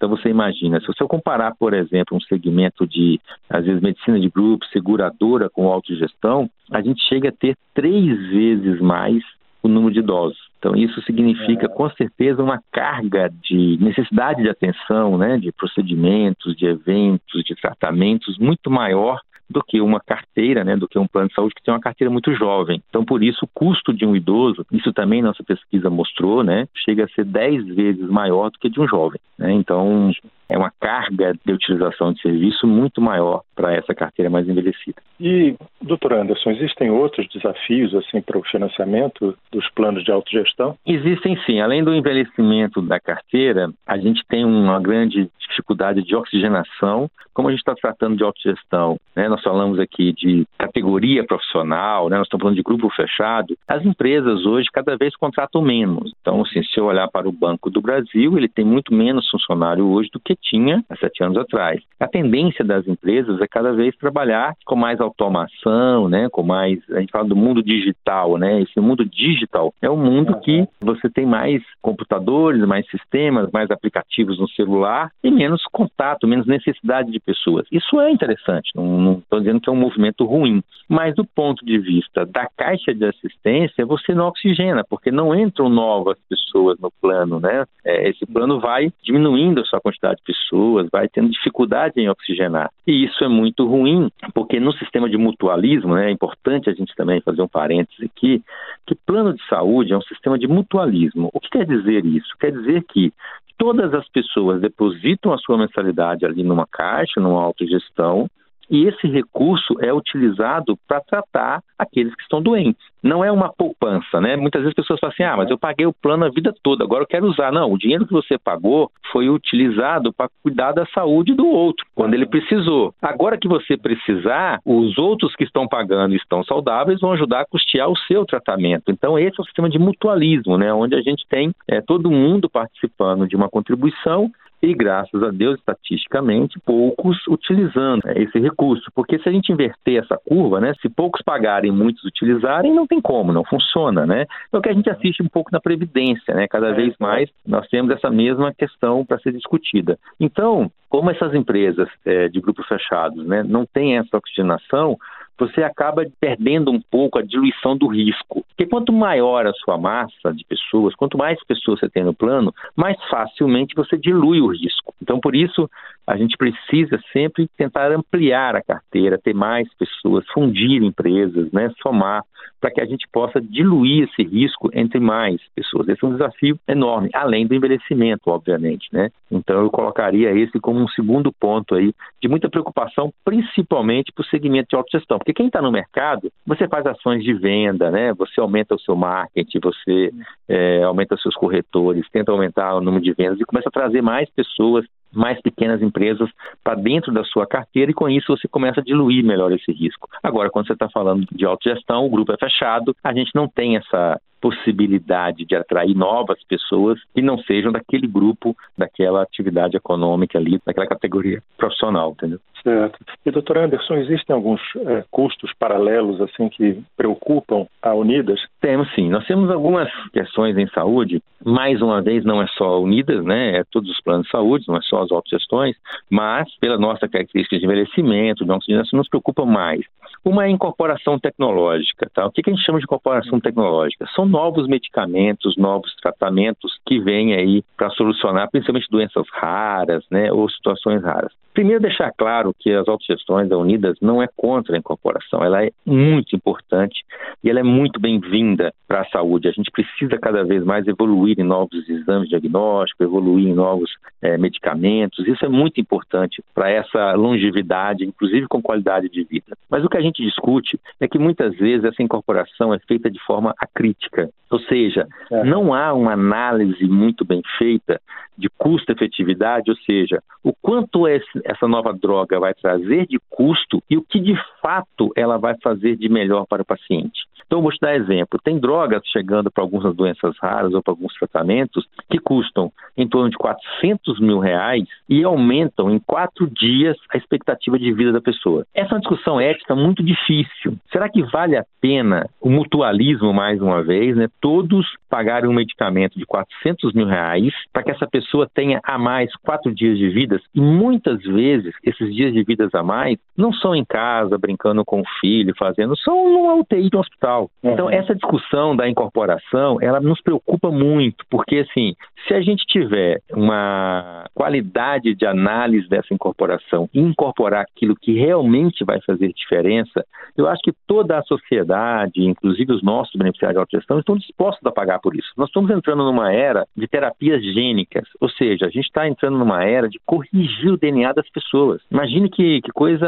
Então 0.00 0.08
você 0.08 0.30
imagina, 0.30 0.80
se 0.80 0.86
você 0.86 1.04
comparar, 1.04 1.54
por 1.58 1.74
exemplo, 1.74 2.16
um 2.16 2.20
segmento 2.22 2.86
de, 2.86 3.20
às 3.50 3.66
vezes, 3.66 3.82
medicina 3.82 4.18
de 4.18 4.30
grupo, 4.30 4.64
seguradora 4.72 5.50
com 5.50 5.70
autogestão, 5.70 6.48
a 6.70 6.80
gente 6.80 7.06
chega 7.06 7.28
a 7.28 7.32
ter 7.32 7.54
três 7.74 8.18
vezes 8.30 8.80
mais 8.80 9.22
o 9.62 9.68
número 9.68 9.92
de 9.92 9.98
idosos. 9.98 10.38
Então, 10.58 10.74
isso 10.74 11.02
significa, 11.02 11.68
com 11.68 11.90
certeza, 11.90 12.42
uma 12.42 12.62
carga 12.72 13.30
de 13.42 13.76
necessidade 13.78 14.42
de 14.42 14.48
atenção, 14.48 15.18
né, 15.18 15.36
de 15.36 15.52
procedimentos, 15.52 16.56
de 16.56 16.64
eventos, 16.64 17.44
de 17.44 17.54
tratamentos 17.54 18.38
muito 18.38 18.70
maior 18.70 19.20
do 19.50 19.62
que 19.62 19.80
uma 19.80 20.00
carteira, 20.00 20.62
né, 20.62 20.76
do 20.76 20.88
que 20.88 20.98
um 20.98 21.08
plano 21.08 21.28
de 21.28 21.34
saúde 21.34 21.54
que 21.54 21.62
tem 21.62 21.74
uma 21.74 21.80
carteira 21.80 22.10
muito 22.10 22.32
jovem. 22.34 22.80
Então, 22.88 23.04
por 23.04 23.22
isso, 23.22 23.44
o 23.44 23.48
custo 23.52 23.92
de 23.92 24.06
um 24.06 24.14
idoso, 24.14 24.64
isso 24.70 24.92
também 24.92 25.20
nossa 25.20 25.42
pesquisa 25.42 25.90
mostrou, 25.90 26.44
né, 26.44 26.68
chega 26.84 27.04
a 27.04 27.08
ser 27.08 27.24
10 27.24 27.66
vezes 27.74 28.08
maior 28.08 28.50
do 28.50 28.58
que 28.58 28.70
de 28.70 28.80
um 28.80 28.86
jovem. 28.86 29.20
Né? 29.36 29.52
Então, 29.52 30.12
é 30.50 30.58
uma 30.58 30.70
carga 30.80 31.32
de 31.44 31.52
utilização 31.52 32.12
de 32.12 32.20
serviço 32.20 32.66
muito 32.66 33.00
maior 33.00 33.42
para 33.54 33.72
essa 33.72 33.94
carteira 33.94 34.28
mais 34.28 34.48
envelhecida. 34.48 35.00
E, 35.18 35.54
doutor 35.80 36.14
Anderson, 36.14 36.50
existem 36.50 36.90
outros 36.90 37.28
desafios 37.28 37.94
assim 37.94 38.20
para 38.20 38.38
o 38.38 38.42
financiamento 38.42 39.36
dos 39.52 39.68
planos 39.70 40.02
de 40.02 40.10
autogestão? 40.10 40.76
Existem 40.84 41.38
sim. 41.46 41.60
Além 41.60 41.84
do 41.84 41.94
envelhecimento 41.94 42.82
da 42.82 42.98
carteira, 42.98 43.70
a 43.86 43.96
gente 43.96 44.22
tem 44.28 44.44
uma 44.44 44.80
grande 44.80 45.30
dificuldade 45.60 46.02
de 46.02 46.16
oxigenação. 46.16 47.08
Como 47.32 47.48
a 47.48 47.50
gente 47.52 47.60
está 47.60 47.74
tratando 47.74 48.16
de 48.16 48.24
autogestão, 48.24 48.98
né, 49.14 49.28
nós 49.28 49.42
falamos 49.42 49.78
aqui 49.78 50.12
de 50.12 50.46
categoria 50.58 51.24
profissional, 51.24 52.08
né, 52.08 52.16
nós 52.16 52.26
estamos 52.26 52.42
falando 52.42 52.56
de 52.56 52.62
grupo 52.62 52.90
fechado, 52.90 53.56
as 53.68 53.84
empresas 53.84 54.44
hoje 54.44 54.68
cada 54.72 54.96
vez 54.96 55.14
contratam 55.16 55.62
menos. 55.62 56.12
Então, 56.20 56.42
assim, 56.42 56.62
se 56.62 56.78
eu 56.78 56.86
olhar 56.86 57.08
para 57.08 57.28
o 57.28 57.32
Banco 57.32 57.70
do 57.70 57.80
Brasil, 57.80 58.36
ele 58.36 58.48
tem 58.48 58.64
muito 58.64 58.92
menos 58.92 59.28
funcionário 59.30 59.86
hoje 59.86 60.10
do 60.12 60.20
que 60.20 60.34
tinha 60.34 60.84
há 60.90 60.96
sete 60.96 61.22
anos 61.22 61.38
atrás. 61.38 61.80
A 61.98 62.08
tendência 62.08 62.64
das 62.64 62.86
empresas 62.86 63.40
é 63.40 63.46
cada 63.46 63.72
vez 63.72 63.96
trabalhar 63.96 64.54
com 64.66 64.76
mais 64.76 65.00
automação, 65.00 66.08
né, 66.08 66.28
com 66.30 66.42
mais, 66.42 66.78
a 66.90 67.00
gente 67.00 67.12
fala 67.12 67.28
do 67.28 67.36
mundo 67.36 67.62
digital, 67.62 68.36
né, 68.36 68.60
esse 68.60 68.80
mundo 68.80 69.04
digital 69.04 69.72
é 69.80 69.88
um 69.88 69.96
mundo 69.96 70.38
que 70.40 70.66
você 70.80 71.08
tem 71.08 71.24
mais 71.24 71.62
computadores, 71.80 72.66
mais 72.66 72.86
sistemas, 72.90 73.50
mais 73.52 73.70
aplicativos 73.70 74.38
no 74.38 74.48
celular 74.48 75.10
e 75.22 75.30
menos 75.30 75.49
contato, 75.72 76.26
menos 76.26 76.46
necessidade 76.46 77.10
de 77.10 77.20
pessoas. 77.20 77.66
Isso 77.70 78.00
é 78.00 78.10
interessante, 78.10 78.70
não 78.74 79.18
estou 79.18 79.40
dizendo 79.40 79.60
que 79.60 79.68
é 79.68 79.72
um 79.72 79.76
movimento 79.76 80.24
ruim, 80.24 80.62
mas 80.88 81.14
do 81.14 81.24
ponto 81.24 81.64
de 81.64 81.78
vista 81.78 82.26
da 82.26 82.48
caixa 82.56 82.94
de 82.94 83.04
assistência, 83.04 83.86
você 83.86 84.14
não 84.14 84.26
oxigena, 84.26 84.84
porque 84.88 85.10
não 85.10 85.34
entram 85.34 85.68
novas 85.68 86.18
pessoas 86.28 86.78
no 86.80 86.90
plano, 87.00 87.40
né? 87.40 87.64
É, 87.84 88.08
esse 88.08 88.26
plano 88.26 88.60
vai 88.60 88.92
diminuindo 89.02 89.60
a 89.60 89.64
sua 89.64 89.80
quantidade 89.80 90.16
de 90.16 90.24
pessoas, 90.24 90.88
vai 90.90 91.08
tendo 91.08 91.30
dificuldade 91.30 92.00
em 92.00 92.08
oxigenar. 92.08 92.70
E 92.86 93.04
isso 93.04 93.22
é 93.24 93.28
muito 93.28 93.66
ruim, 93.66 94.10
porque 94.34 94.58
no 94.58 94.72
sistema 94.72 95.08
de 95.08 95.16
mutualismo, 95.16 95.94
né, 95.94 96.08
é 96.08 96.10
importante 96.10 96.68
a 96.68 96.72
gente 96.72 96.94
também 96.94 97.20
fazer 97.20 97.42
um 97.42 97.48
parêntese 97.48 98.04
aqui, 98.04 98.42
que 98.86 98.94
plano 98.94 99.34
de 99.34 99.46
saúde 99.46 99.92
é 99.92 99.96
um 99.96 100.02
sistema 100.02 100.38
de 100.38 100.48
mutualismo. 100.48 101.30
O 101.32 101.40
que 101.40 101.50
quer 101.50 101.66
dizer 101.66 102.04
isso? 102.04 102.36
Quer 102.38 102.52
dizer 102.52 102.84
que 102.84 103.12
todas 103.60 103.92
as 103.92 104.08
pessoas 104.08 104.58
depositam 104.58 105.34
a 105.34 105.38
sua 105.38 105.58
mensalidade 105.58 106.24
ali 106.24 106.42
numa 106.42 106.66
caixa, 106.66 107.20
numa 107.20 107.42
autogestão, 107.42 108.26
e 108.70 108.86
esse 108.86 109.08
recurso 109.08 109.74
é 109.80 109.92
utilizado 109.92 110.78
para 110.86 111.00
tratar 111.00 111.60
aqueles 111.78 112.14
que 112.14 112.22
estão 112.22 112.40
doentes. 112.40 112.82
Não 113.02 113.24
é 113.24 113.32
uma 113.32 113.50
poupança, 113.52 114.20
né? 114.20 114.36
Muitas 114.36 114.62
vezes 114.62 114.74
as 114.76 114.82
pessoas 114.82 115.00
falam 115.00 115.12
assim: 115.12 115.22
ah, 115.22 115.36
mas 115.36 115.50
eu 115.50 115.58
paguei 115.58 115.86
o 115.86 115.92
plano 115.92 116.24
a 116.24 116.28
vida 116.28 116.54
toda, 116.62 116.84
agora 116.84 117.02
eu 117.02 117.06
quero 117.06 117.26
usar. 117.26 117.50
Não, 117.50 117.72
o 117.72 117.78
dinheiro 117.78 118.06
que 118.06 118.12
você 118.12 118.38
pagou 118.38 118.90
foi 119.10 119.28
utilizado 119.28 120.12
para 120.12 120.30
cuidar 120.42 120.72
da 120.72 120.86
saúde 120.86 121.34
do 121.34 121.46
outro, 121.46 121.84
quando 121.94 122.14
ele 122.14 122.26
precisou. 122.26 122.94
Agora 123.00 123.38
que 123.38 123.48
você 123.48 123.76
precisar, 123.76 124.60
os 124.64 124.98
outros 124.98 125.34
que 125.34 125.44
estão 125.44 125.66
pagando 125.66 126.12
e 126.12 126.18
estão 126.18 126.44
saudáveis 126.44 127.00
vão 127.00 127.12
ajudar 127.12 127.40
a 127.40 127.46
custear 127.46 127.88
o 127.88 127.96
seu 127.96 128.24
tratamento. 128.24 128.90
Então, 128.90 129.18
esse 129.18 129.40
é 129.40 129.42
o 129.42 129.46
sistema 129.46 129.68
de 129.68 129.78
mutualismo, 129.78 130.58
né? 130.58 130.72
Onde 130.72 130.94
a 130.94 131.00
gente 131.00 131.26
tem 131.28 131.52
é, 131.66 131.80
todo 131.80 132.10
mundo 132.10 132.48
participando 132.50 133.26
de 133.26 133.34
uma 133.34 133.48
contribuição 133.48 134.30
e, 134.62 134.74
graças 134.74 135.22
a 135.22 135.30
Deus, 135.30 135.58
estatisticamente, 135.58 136.58
poucos 136.60 137.16
utilizando 137.28 138.02
né, 138.04 138.14
esse 138.16 138.38
recurso. 138.38 138.90
Porque 138.94 139.18
se 139.18 139.28
a 139.28 139.32
gente 139.32 139.52
inverter 139.52 140.02
essa 140.02 140.18
curva, 140.18 140.60
né, 140.60 140.74
se 140.80 140.88
poucos 140.88 141.22
pagarem, 141.22 141.70
muitos 141.70 142.04
utilizarem, 142.04 142.74
não 142.74 142.86
tem 142.86 143.00
como, 143.00 143.32
não 143.32 143.44
funciona, 143.44 144.06
né? 144.06 144.26
É 144.52 144.56
o 144.56 144.60
que 144.60 144.68
a 144.68 144.74
gente 144.74 144.90
assiste 144.90 145.22
um 145.22 145.28
pouco 145.28 145.50
na 145.52 145.60
Previdência, 145.60 146.34
né? 146.34 146.46
Cada 146.48 146.68
é. 146.68 146.72
vez 146.72 146.94
mais 146.98 147.30
nós 147.46 147.66
temos 147.68 147.90
essa 147.90 148.10
mesma 148.10 148.52
questão 148.52 149.04
para 149.04 149.18
ser 149.18 149.32
discutida. 149.32 149.98
Então, 150.18 150.70
como 150.88 151.10
essas 151.10 151.34
empresas 151.34 151.88
é, 152.04 152.28
de 152.28 152.40
grupos 152.40 152.66
fechados 152.66 153.24
né, 153.26 153.42
não 153.42 153.64
têm 153.64 153.96
essa 153.96 154.16
oxigenação, 154.16 154.98
você 155.40 155.62
acaba 155.62 156.06
perdendo 156.20 156.70
um 156.70 156.80
pouco 156.80 157.18
a 157.18 157.22
diluição 157.22 157.76
do 157.76 157.86
risco. 157.86 158.44
Porque 158.48 158.66
quanto 158.66 158.92
maior 158.92 159.46
a 159.46 159.52
sua 159.54 159.78
massa 159.78 160.34
de 160.34 160.44
pessoas, 160.44 160.94
quanto 160.94 161.16
mais 161.16 161.42
pessoas 161.44 161.80
você 161.80 161.88
tem 161.88 162.04
no 162.04 162.12
plano, 162.12 162.54
mais 162.76 162.96
facilmente 163.08 163.74
você 163.74 163.96
dilui 163.96 164.40
o 164.40 164.52
risco. 164.52 164.94
Então, 165.02 165.18
por 165.18 165.34
isso, 165.34 165.68
a 166.10 166.16
gente 166.16 166.36
precisa 166.36 167.00
sempre 167.12 167.48
tentar 167.56 167.92
ampliar 167.92 168.56
a 168.56 168.62
carteira, 168.62 169.16
ter 169.16 169.32
mais 169.32 169.72
pessoas, 169.74 170.26
fundir 170.32 170.82
empresas, 170.82 171.52
né, 171.52 171.70
somar, 171.80 172.24
para 172.60 172.70
que 172.70 172.80
a 172.80 172.84
gente 172.84 173.06
possa 173.10 173.40
diluir 173.40 174.08
esse 174.08 174.28
risco 174.28 174.68
entre 174.74 174.98
mais 175.00 175.40
pessoas. 175.54 175.88
Esse 175.88 176.04
é 176.04 176.08
um 176.08 176.12
desafio 176.12 176.58
enorme, 176.68 177.08
além 177.14 177.46
do 177.46 177.54
envelhecimento, 177.54 178.28
obviamente, 178.28 178.88
né? 178.92 179.10
Então 179.30 179.62
eu 179.62 179.70
colocaria 179.70 180.30
esse 180.32 180.58
como 180.60 180.80
um 180.80 180.88
segundo 180.88 181.32
ponto 181.32 181.74
aí 181.74 181.94
de 182.20 182.28
muita 182.28 182.50
preocupação, 182.50 183.12
principalmente 183.24 184.12
para 184.12 184.22
o 184.22 184.26
segmento 184.26 184.68
de 184.70 184.76
autogestão, 184.76 185.18
porque 185.18 185.32
quem 185.32 185.46
está 185.46 185.62
no 185.62 185.72
mercado, 185.72 186.30
você 186.44 186.68
faz 186.68 186.84
ações 186.86 187.22
de 187.22 187.32
venda, 187.32 187.90
né? 187.90 188.12
Você 188.14 188.40
aumenta 188.40 188.74
o 188.74 188.80
seu 188.80 188.96
marketing, 188.96 189.60
você 189.62 190.10
é, 190.48 190.82
aumenta 190.82 191.16
seus 191.16 191.34
corretores, 191.34 192.04
tenta 192.10 192.32
aumentar 192.32 192.74
o 192.74 192.80
número 192.80 193.02
de 193.02 193.12
vendas 193.12 193.40
e 193.40 193.44
começa 193.44 193.68
a 193.68 193.72
trazer 193.72 194.02
mais 194.02 194.28
pessoas 194.30 194.84
mais 195.12 195.40
pequenas 195.40 195.82
empresas 195.82 196.28
para 196.62 196.74
dentro 196.74 197.12
da 197.12 197.24
sua 197.24 197.46
carteira 197.46 197.90
e 197.90 197.94
com 197.94 198.08
isso 198.08 198.36
você 198.36 198.46
começa 198.48 198.80
a 198.80 198.84
diluir 198.84 199.24
melhor 199.24 199.52
esse 199.52 199.72
risco. 199.72 200.08
Agora, 200.22 200.50
quando 200.50 200.66
você 200.66 200.72
está 200.72 200.88
falando 200.88 201.26
de 201.32 201.44
autogestão, 201.44 202.06
o 202.06 202.10
grupo 202.10 202.32
é 202.32 202.36
fechado, 202.36 202.94
a 203.02 203.12
gente 203.12 203.30
não 203.34 203.48
tem 203.48 203.76
essa 203.76 204.20
possibilidade 204.40 205.44
de 205.44 205.54
atrair 205.54 205.94
novas 205.94 206.42
pessoas 206.44 206.98
que 207.14 207.20
não 207.20 207.38
sejam 207.38 207.70
daquele 207.70 208.06
grupo, 208.06 208.56
daquela 208.76 209.22
atividade 209.22 209.76
econômica 209.76 210.38
ali, 210.38 210.60
daquela 210.64 210.86
categoria 210.86 211.42
profissional, 211.58 212.12
entendeu? 212.12 212.40
Certo. 212.62 212.98
E, 213.24 213.30
doutor 213.30 213.58
Anderson, 213.58 213.94
existem 213.94 214.34
alguns 214.34 214.60
é, 214.86 215.04
custos 215.10 215.52
paralelos, 215.58 216.20
assim, 216.20 216.48
que 216.48 216.82
preocupam 216.96 217.66
a 217.82 217.94
Unidas? 217.94 218.40
Temos 218.60 218.92
sim. 218.94 219.08
Nós 219.08 219.26
temos 219.26 219.50
algumas 219.50 219.88
questões 220.12 220.56
em 220.58 220.66
saúde. 220.68 221.22
Mais 221.42 221.80
uma 221.80 222.02
vez, 222.02 222.24
não 222.24 222.42
é 222.42 222.46
só 222.48 222.64
a 222.64 222.78
Unidas, 222.78 223.24
né? 223.24 223.58
É 223.58 223.64
todos 223.70 223.90
os 223.90 224.00
planos 224.02 224.26
de 224.26 224.30
saúde, 224.30 224.66
não 224.68 224.76
é 224.76 224.82
só 224.82 225.02
as 225.02 225.10
autogestões, 225.10 225.74
mas 226.10 226.48
pela 226.58 226.76
nossa 226.76 227.08
característica 227.08 227.58
de 227.58 227.64
envelhecimento, 227.64 228.44
de 228.44 228.50
oxigenação, 228.50 228.98
nos 228.98 229.08
preocupa 229.08 229.46
mais. 229.46 229.80
Uma 230.22 230.44
é 230.44 230.50
incorporação 230.50 231.18
tecnológica, 231.18 232.10
tá? 232.12 232.26
O 232.26 232.30
que 232.30 232.42
a 232.44 232.52
gente 232.52 232.64
chama 232.64 232.78
de 232.78 232.84
incorporação 232.84 233.40
tecnológica? 233.40 234.06
São 234.14 234.26
novos 234.26 234.68
medicamentos, 234.68 235.56
novos 235.56 235.94
tratamentos 235.96 236.78
que 236.84 237.00
vêm 237.00 237.32
aí 237.32 237.64
para 237.74 237.88
solucionar 237.90 238.50
principalmente 238.50 238.90
doenças 238.90 239.26
raras, 239.32 240.04
né? 240.10 240.30
Ou 240.30 240.50
situações 240.50 241.02
raras. 241.02 241.32
Primeiro, 241.54 241.80
deixar 241.80 242.12
claro 242.12 242.49
que 242.58 242.70
as 242.70 242.88
autogestões 242.88 243.48
da 243.48 243.56
Unidas 243.56 243.96
não 244.00 244.22
é 244.22 244.28
contra 244.36 244.74
a 244.74 244.78
incorporação, 244.78 245.42
ela 245.42 245.64
é 245.64 245.70
muito 245.84 246.34
importante 246.34 247.04
e 247.42 247.50
ela 247.50 247.60
é 247.60 247.62
muito 247.62 248.00
bem-vinda 248.00 248.72
para 248.86 249.02
a 249.02 249.06
saúde. 249.06 249.48
A 249.48 249.52
gente 249.52 249.70
precisa 249.70 250.18
cada 250.18 250.44
vez 250.44 250.64
mais 250.64 250.86
evoluir 250.86 251.38
em 251.38 251.44
novos 251.44 251.88
exames 251.88 252.28
diagnósticos, 252.28 253.06
evoluir 253.06 253.48
em 253.48 253.54
novos 253.54 253.90
é, 254.22 254.36
medicamentos. 254.36 255.26
Isso 255.26 255.44
é 255.44 255.48
muito 255.48 255.80
importante 255.80 256.42
para 256.54 256.70
essa 256.70 257.12
longevidade, 257.14 258.04
inclusive 258.04 258.46
com 258.48 258.60
qualidade 258.60 259.08
de 259.08 259.24
vida. 259.24 259.56
Mas 259.70 259.84
o 259.84 259.88
que 259.88 259.96
a 259.96 260.02
gente 260.02 260.22
discute 260.22 260.78
é 260.98 261.06
que 261.06 261.18
muitas 261.18 261.56
vezes 261.56 261.84
essa 261.84 262.02
incorporação 262.02 262.74
é 262.74 262.78
feita 262.80 263.10
de 263.10 263.20
forma 263.24 263.54
acrítica, 263.58 264.28
ou 264.50 264.58
seja, 264.60 265.06
é. 265.30 265.44
não 265.44 265.72
há 265.72 265.92
uma 265.94 266.12
análise 266.12 266.84
muito 266.86 267.24
bem 267.24 267.40
feita 267.56 268.00
de 268.36 268.48
custo-efetividade, 268.58 269.70
ou 269.70 269.76
seja, 269.76 270.20
o 270.42 270.52
quanto 270.52 271.06
essa 271.06 271.68
nova 271.68 271.92
droga 271.92 272.39
vai 272.40 272.54
trazer 272.54 273.06
de 273.06 273.18
custo 273.28 273.82
e 273.88 273.96
o 273.96 274.02
que 274.02 274.18
de 274.18 274.34
fato 274.60 275.12
ela 275.14 275.36
vai 275.38 275.54
fazer 275.62 275.96
de 275.96 276.08
melhor 276.08 276.46
para 276.46 276.62
o 276.62 276.66
paciente. 276.66 277.30
Então, 277.50 277.62
vou 277.62 277.72
te 277.72 277.80
dar 277.80 277.96
exemplo. 277.96 278.38
Tem 278.44 278.60
drogas 278.60 279.02
chegando 279.06 279.50
para 279.50 279.64
algumas 279.64 279.92
doenças 279.96 280.36
raras 280.40 280.72
ou 280.72 280.80
para 280.80 280.92
alguns 280.92 281.12
tratamentos 281.14 281.84
que 282.08 282.20
custam 282.20 282.70
em 282.96 283.08
torno 283.08 283.28
de 283.28 283.36
400 283.36 284.20
mil 284.20 284.38
reais 284.38 284.84
e 285.08 285.24
aumentam 285.24 285.90
em 285.90 285.98
quatro 285.98 286.48
dias 286.48 286.96
a 287.12 287.16
expectativa 287.16 287.76
de 287.76 287.92
vida 287.92 288.12
da 288.12 288.20
pessoa. 288.20 288.64
Essa 288.72 288.90
é 288.90 288.94
uma 288.94 289.00
discussão 289.00 289.40
ética 289.40 289.74
muito 289.74 290.00
difícil. 290.00 290.78
Será 290.92 291.08
que 291.08 291.24
vale 291.24 291.56
a 291.56 291.64
pena 291.80 292.28
o 292.40 292.48
mutualismo, 292.48 293.32
mais 293.32 293.60
uma 293.60 293.82
vez, 293.82 294.16
né? 294.16 294.28
todos 294.40 294.86
pagarem 295.08 295.50
um 295.50 295.52
medicamento 295.52 296.16
de 296.16 296.24
400 296.26 296.92
mil 296.92 297.06
reais 297.06 297.52
para 297.72 297.82
que 297.82 297.90
essa 297.90 298.06
pessoa 298.06 298.48
tenha 298.54 298.80
a 298.84 298.96
mais 298.96 299.34
quatro 299.42 299.74
dias 299.74 299.98
de 299.98 300.08
vida? 300.08 300.40
E 300.54 300.60
muitas 300.60 301.20
vezes, 301.24 301.74
esses 301.82 302.14
dias 302.14 302.29
de 302.30 302.42
vida 302.42 302.68
a 302.72 302.82
mais 302.82 303.18
não 303.36 303.52
são 303.52 303.74
em 303.74 303.84
casa, 303.84 304.38
brincando 304.38 304.84
com 304.84 305.00
o 305.00 305.08
filho, 305.20 305.54
fazendo, 305.58 305.96
são 305.98 306.30
numa 306.30 306.54
UTI 306.54 306.90
de 306.90 306.96
um 306.96 307.00
hospital 307.00 307.50
Uhum. 307.62 307.72
Então, 307.72 307.90
essa 307.90 308.14
discussão 308.14 308.74
da 308.74 308.88
incorporação, 308.88 309.78
ela 309.80 310.00
nos 310.00 310.20
preocupa 310.20 310.70
muito, 310.70 311.24
porque, 311.30 311.58
assim, 311.58 311.94
se 312.26 312.34
a 312.34 312.40
gente 312.40 312.64
tiver 312.66 313.20
uma 313.32 314.24
qualidade 314.34 315.14
de 315.14 315.26
análise 315.26 315.88
dessa 315.88 316.12
incorporação 316.12 316.88
e 316.92 317.00
incorporar 317.00 317.62
aquilo 317.62 317.94
que 317.94 318.12
realmente 318.12 318.84
vai 318.84 319.00
fazer 319.02 319.32
diferença, 319.32 320.04
eu 320.36 320.48
acho 320.48 320.62
que 320.62 320.72
toda 320.86 321.18
a 321.18 321.22
sociedade, 321.22 322.22
inclusive 322.22 322.72
os 322.72 322.82
nossos 322.82 323.14
beneficiários 323.14 323.56
de 323.56 323.60
autogestão, 323.60 323.98
estão 323.98 324.16
dispostos 324.16 324.64
a 324.66 324.72
pagar 324.72 324.98
por 325.00 325.14
isso. 325.14 325.28
Nós 325.36 325.48
estamos 325.48 325.70
entrando 325.70 326.04
numa 326.04 326.32
era 326.32 326.66
de 326.76 326.86
terapias 326.86 327.42
gênicas, 327.42 328.04
ou 328.20 328.28
seja, 328.30 328.66
a 328.66 328.70
gente 328.70 328.86
está 328.86 329.06
entrando 329.06 329.38
numa 329.38 329.64
era 329.64 329.88
de 329.88 329.98
corrigir 330.06 330.72
o 330.72 330.78
DNA 330.78 331.12
das 331.12 331.28
pessoas. 331.30 331.82
Imagine 332.20 332.28
que, 332.28 332.60
que 332.60 332.72
coisa, 332.72 333.06